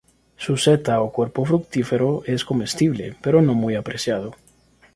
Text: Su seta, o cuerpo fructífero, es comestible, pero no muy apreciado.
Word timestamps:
Su 0.35 0.57
seta, 0.57 0.99
o 1.01 1.11
cuerpo 1.11 1.45
fructífero, 1.45 2.23
es 2.25 2.43
comestible, 2.43 3.15
pero 3.21 3.39
no 3.39 3.53
muy 3.53 3.75
apreciado. 3.75 4.33